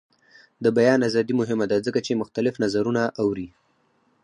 د 0.63 0.65
بیان 0.77 0.99
ازادي 1.09 1.33
مهمه 1.41 1.65
ده 1.71 1.77
ځکه 1.87 1.99
چې 2.05 2.19
مختلف 2.21 2.53
نظرونه 2.63 3.01
اوري. 3.21 3.47